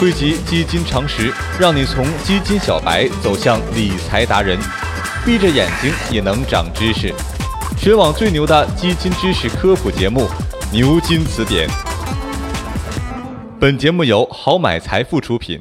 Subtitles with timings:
[0.00, 4.58] 汇集基金常识，让你从基金小白走向理财达人，
[5.26, 7.14] 闭着眼睛也能长知识。
[7.76, 10.22] 全网最牛的基金知识科普节目
[10.72, 11.68] 《牛津词典》。
[13.60, 15.60] 本节目由好买财富出品。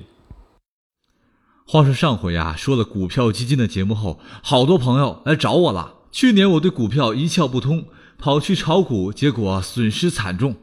[1.67, 5.95] 话说上回啊，说了股票基金的节目后，好多朋友来找我了。
[6.13, 7.87] 去年我对股票一窍不通，
[8.17, 10.55] 跑去炒股，结果损失惨重。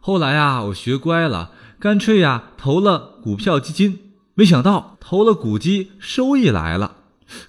[0.00, 1.52] 后来啊，我学乖了。
[1.78, 3.98] 干脆呀，投了股票基金，
[4.34, 6.96] 没想到投了股基，收益来了。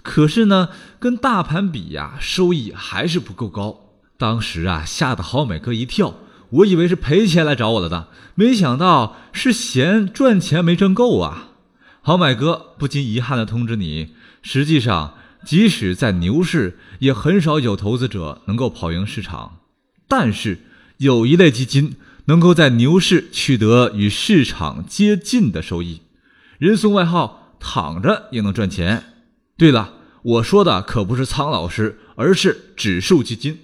[0.01, 0.69] 可是呢，
[0.99, 3.79] 跟大盘比呀，收益还是不够高。
[4.17, 6.13] 当时啊，吓得好美哥一跳，
[6.49, 11.49] 我以为是赔钱来找我了的，没想到是嫌赚钱没挣够啊。
[12.01, 19.59] 好买哥不禁遗憾地通知你，实际上，即使在牛市，也很少有投资者能够跑赢市场。
[20.07, 20.59] 但是
[20.97, 21.95] 有一类基金。
[22.31, 25.99] 能够在牛市取得与市场接近的收益，
[26.59, 29.03] 人送外号“躺着也能赚钱”。
[29.59, 33.59] 对了，我说的可不是苍老师，而是指数基金。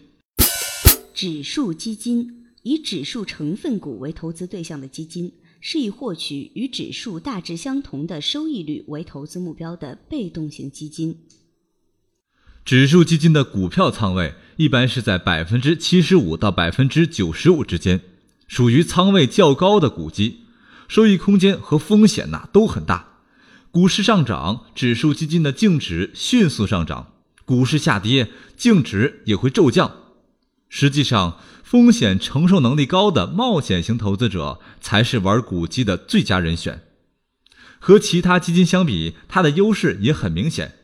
[1.14, 5.32] 指数基金以指数成分股为投资对象的基金，
[5.62, 11.20] 是以获取与指数大致相同的收益率为投资目标的被动型基金。
[12.66, 18.02] 指数基金的股票仓位一般是在百分之七十五到百分之九十五之间。
[18.48, 20.46] 属于仓位较高的股基，
[20.88, 23.20] 收益空间和风险呐都很大。
[23.72, 27.12] 股市上涨，指数基金的净值迅速上涨；
[27.46, 29.92] 股市下跌，净值也会骤降。
[30.70, 36.82] 实际上，风险承受能力高的冒险型投资者才是玩股基的最佳人选。
[37.80, 40.76] 和其他基金相比，它的优势也很明显。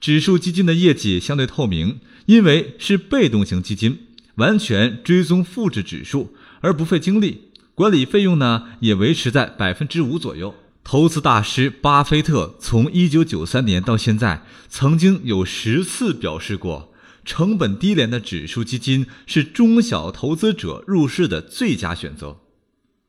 [0.00, 6.34] 指数基金的业绩相对透明，因为是被动型基金，完全追踪复制指数。
[6.60, 10.54] 而不费精力，管理费用呢也维持在百分之五左右。
[10.82, 16.94] 投资大师巴菲特从一九九三年到现在，曾经有十次表示过，
[17.26, 22.38] 成本低廉的指数基金是中小投资者入市的最佳选择。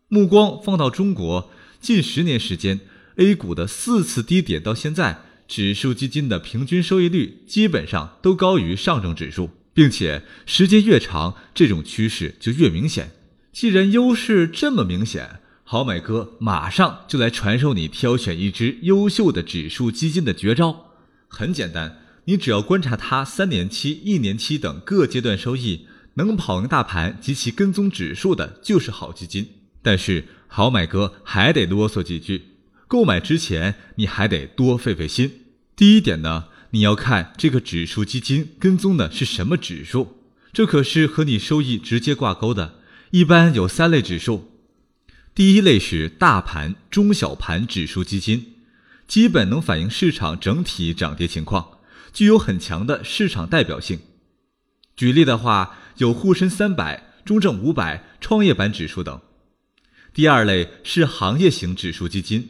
[0.09, 1.49] 目光放到中国，
[1.79, 2.81] 近十年时间
[3.15, 13.11] ，A 股的四次低点到现在，指数基金的平均收益率基本上都高于上证指数，并且时间越长，这种趋势就越明显。
[13.51, 20.93] 既然优势这么明显，好买哥马上就来传授你挑选一只优秀的指数基金的绝招。
[21.27, 29.47] 很简单，你只要观察它三年期、一年期等各阶段收益，能跑赢大盘及其跟踪指数的，就是好基金。
[29.81, 32.43] 但是好买哥还得啰嗦几句，
[32.87, 35.31] 购买之前你还得多费费心。
[35.75, 40.17] 第一点呢，你要看这个指数基金跟踪的是什么指数，
[40.51, 42.78] 这可是和你收益直接挂钩的。
[43.11, 44.51] 一般有三类指数，
[45.33, 48.53] 第一类是大盘、中小盘指数基金，
[49.07, 51.79] 基本能反映市场整体涨跌情况，
[52.13, 53.99] 具有很强的市场代表性。
[54.95, 59.19] 举例的话，有沪深三百、中证五百、创业板指数等。
[60.13, 62.47] 第二类是行业型指数基金，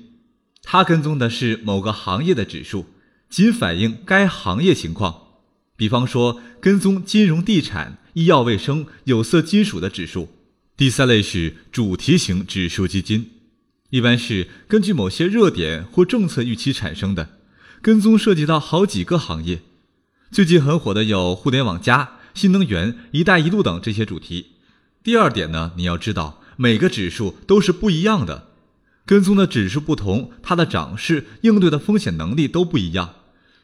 [0.61, 2.87] 它跟踪的是某个行业的指数，
[3.29, 5.27] 仅反映该行业情况。
[5.77, 10.35] 比方说，跟踪金融、地产、医药卫生、有色金属的指数。
[10.79, 13.31] 第三类是主题型指数基金，
[13.89, 17.37] 一般是根据某些热点或政策预期产生的，
[17.81, 19.59] 跟踪涉及到好几个行业。
[20.31, 24.51] 最近很火的有互联网加、新能源、一带一路等这些主题。
[25.03, 28.47] 第二点呢，你要知道每个指数都是不一样的，
[29.05, 33.15] 跟踪的指数不同，它的涨势应对的风险能力都不一样，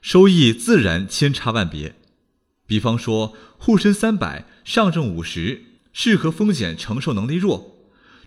[0.01, 1.95] 收益自然千差万别。
[2.67, 5.61] 比方说沪深三百、上证五十。
[5.97, 7.77] 适合风险承受能力弱，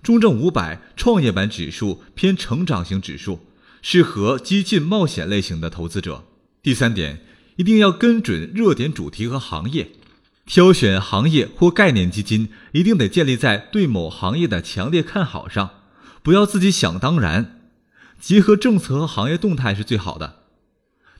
[0.02, 3.40] 中证五百、创业板指数偏成长型指数，
[3.82, 6.24] 适合激进冒险类型的投资者。
[6.62, 7.20] 第三点，
[7.56, 9.90] 一定要跟准热点主题和行业，
[10.46, 15.82] 挑选行业或概念基金，一定得建立在对某行业的强烈看好上，
[16.22, 17.60] 不要自己想当然，
[18.18, 20.36] 结合政策和行业动态是最好的。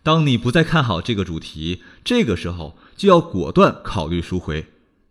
[0.03, 4.65] 当你不再看好这个主题，这个时候就要果断考虑赎回。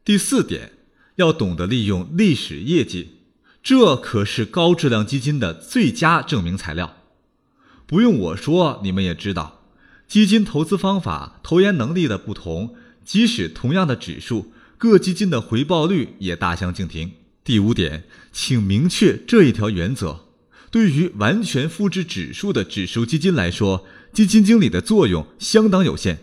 [0.04, 0.77] 第四点。
[1.18, 3.10] 要懂得利用历史业绩，
[3.64, 6.98] 这可是高质量基金的最佳证明材料。
[7.88, 9.64] 不用我说，你们也知道，
[10.08, 17.14] 基金投资方法、投研能力的不同，即使同样的指数，各基金的回报率也大相径庭。
[17.44, 20.26] 第五点，请明确这一条原则：
[20.70, 26.20] 对于完全复制指数的指数基金来说，基金经理的作用相当有限。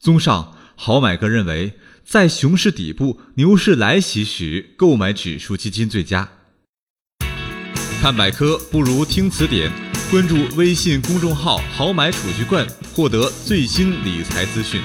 [0.00, 1.74] 综上，好买哥认为。
[2.10, 6.28] 在熊市底部、牛市来袭时，购买指数基金最佳。
[8.02, 9.70] 看百科不如听词典，
[10.10, 12.66] 关注微信公众号“好买储蓄罐”，
[12.96, 14.82] 获得最新理财资讯。